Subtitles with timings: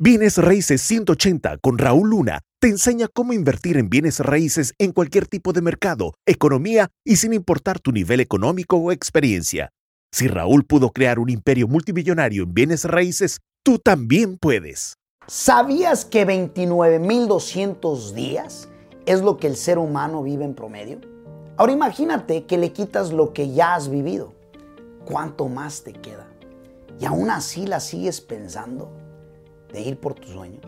[0.00, 5.26] Bienes Raíces 180 con Raúl Luna te enseña cómo invertir en bienes raíces en cualquier
[5.26, 9.70] tipo de mercado, economía y sin importar tu nivel económico o experiencia.
[10.12, 14.94] Si Raúl pudo crear un imperio multimillonario en bienes raíces, tú también puedes.
[15.26, 18.68] ¿Sabías que 29.200 días
[19.04, 21.00] es lo que el ser humano vive en promedio?
[21.56, 24.32] Ahora imagínate que le quitas lo que ya has vivido.
[25.04, 26.28] ¿Cuánto más te queda?
[27.00, 28.97] Y aún así la sigues pensando
[29.72, 30.64] de ir por tus sueños.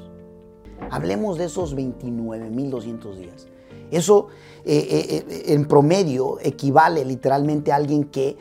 [0.90, 3.48] Hablemos de esos 29.200 días.
[3.90, 4.28] Eso
[4.64, 8.36] eh, eh, eh, en promedio equivale literalmente a alguien que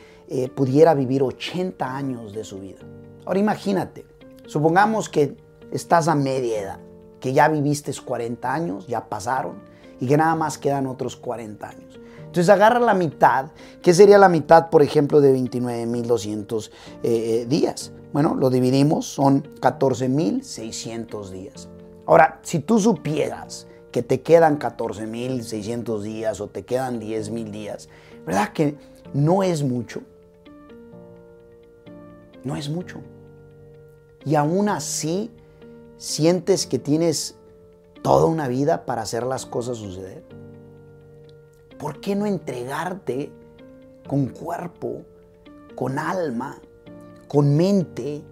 [0.54, 2.78] pudiera vivir 80 años de su vida.
[3.26, 4.06] Ahora imagínate,
[4.46, 5.36] supongamos que
[5.72, 6.80] estás a media edad,
[7.18, 9.56] que ya viviste 40 años, ya pasaron,
[10.00, 12.00] y que nada más quedan otros 40 años.
[12.18, 13.46] Entonces agarra la mitad,
[13.82, 17.92] ¿qué sería la mitad, por ejemplo, de 29.200 días?
[18.12, 21.68] Bueno, lo dividimos, son 14.600 días.
[22.06, 27.88] Ahora, si tú supieras que te quedan 14.600 días o te quedan 10.000 días,
[28.24, 28.76] ¿verdad que
[29.12, 30.02] no es mucho?
[32.44, 33.00] No es mucho.
[34.24, 35.30] Y aún así
[35.96, 37.36] sientes que tienes
[38.02, 40.24] toda una vida para hacer las cosas suceder.
[41.78, 43.32] ¿Por qué no entregarte
[44.06, 45.02] con cuerpo,
[45.74, 46.60] con alma,
[47.28, 48.22] con mente,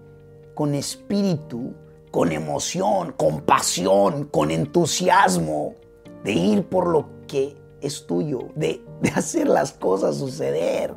[0.53, 1.73] con espíritu,
[2.11, 5.75] con emoción, con pasión, con entusiasmo,
[6.23, 8.83] de ir por lo que es tuyo, de,
[9.15, 10.93] hacer las cosas suceder.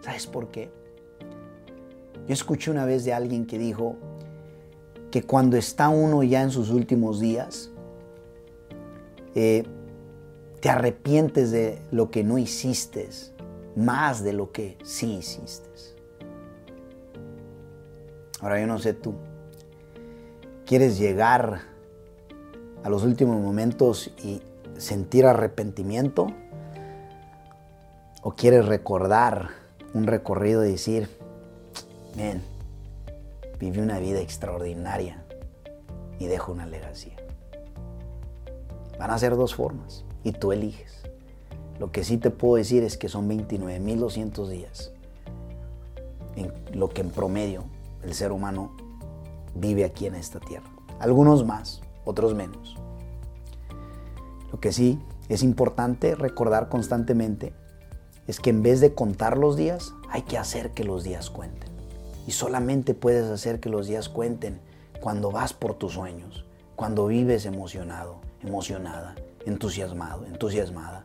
[0.00, 0.70] ¿Sabes por qué?
[2.26, 3.96] Yo escuché una vez de alguien que dijo
[5.14, 7.70] que cuando está uno ya en sus últimos días,
[9.36, 9.62] eh,
[10.58, 13.08] te arrepientes de lo que no hiciste
[13.76, 15.70] más de lo que sí hiciste.
[18.40, 19.14] Ahora yo no sé tú.
[20.66, 21.60] ¿Quieres llegar
[22.82, 24.42] a los últimos momentos y
[24.78, 26.26] sentir arrepentimiento?
[28.20, 29.50] ¿O quieres recordar
[29.92, 31.08] un recorrido y decir,
[32.16, 32.42] ven,
[33.58, 35.24] viví una vida extraordinaria
[36.18, 37.16] y dejo una legacía?
[38.98, 41.02] Van a ser dos formas y tú eliges.
[41.78, 44.92] Lo que sí te puedo decir es que son 29.200 días,
[46.36, 47.64] en lo que en promedio
[48.02, 48.76] el ser humano
[49.54, 50.70] vive aquí en esta tierra.
[51.00, 52.76] Algunos más, otros menos.
[54.52, 57.52] Lo que sí es importante recordar constantemente
[58.26, 61.73] es que en vez de contar los días, hay que hacer que los días cuenten.
[62.26, 64.60] Y solamente puedes hacer que los días cuenten
[65.00, 66.44] cuando vas por tus sueños,
[66.76, 69.14] cuando vives emocionado, emocionada,
[69.44, 71.02] entusiasmado, entusiasmada,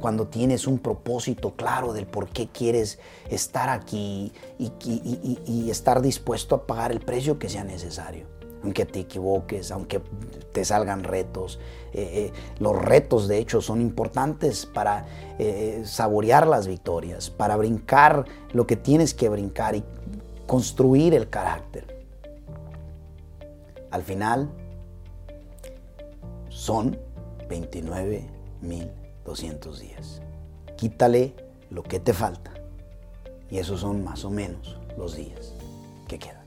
[0.00, 2.98] cuando tienes un propósito claro del por qué quieres
[3.28, 8.26] estar aquí y, estar dispuesto a pagar el precio que sea necesario.
[8.62, 10.02] Aunque te equivoques, aunque
[10.52, 11.58] te salgan retos.
[11.92, 15.06] Eh, eh, los retos, de hecho, son importantes para
[15.38, 19.84] eh, saborear las victorias, para brincar lo que tienes que brincar y
[20.50, 21.86] construir el carácter.
[23.92, 24.50] Al final,
[26.48, 26.98] son
[27.48, 28.28] 29
[28.60, 28.90] mil
[29.24, 30.20] 200 días.
[30.76, 31.36] Quítale
[31.70, 32.52] lo que te falta.
[33.48, 35.54] Y esos son más o menos los días
[36.08, 36.44] que quedan.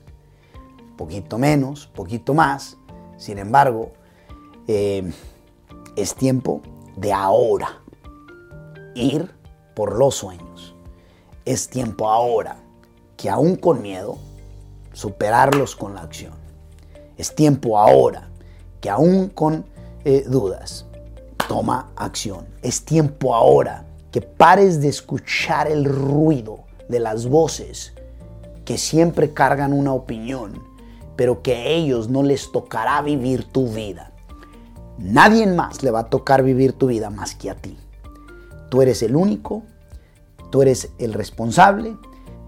[0.98, 2.76] Poquito menos, poquito más.
[3.16, 3.94] Sin embargo,
[4.68, 5.10] eh,
[5.96, 6.60] es tiempo
[6.94, 7.80] de ahora
[8.94, 9.34] ir
[9.74, 10.74] por los sueños.
[11.46, 12.63] Es tiempo ahora
[13.16, 14.18] que aún con miedo,
[14.92, 16.34] superarlos con la acción.
[17.16, 18.28] Es tiempo ahora
[18.80, 19.64] que aún con
[20.04, 20.86] eh, dudas,
[21.48, 22.46] toma acción.
[22.62, 27.94] Es tiempo ahora que pares de escuchar el ruido de las voces
[28.64, 30.62] que siempre cargan una opinión,
[31.16, 34.12] pero que a ellos no les tocará vivir tu vida.
[34.98, 37.76] Nadie más le va a tocar vivir tu vida más que a ti.
[38.70, 39.62] Tú eres el único,
[40.50, 41.96] tú eres el responsable,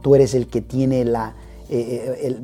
[0.07, 1.35] tú eres el que tiene la,
[1.69, 2.41] eh, eh,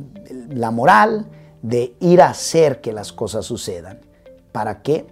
[0.48, 1.26] la moral
[1.62, 4.00] de ir a hacer que las cosas sucedan.
[4.50, 5.06] ¿Para qué?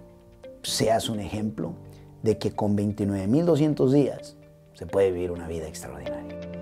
[0.61, 1.75] seas un ejemplo
[2.23, 4.35] de que con 29.200 días
[4.73, 6.60] se puede vivir una vida extraordinaria.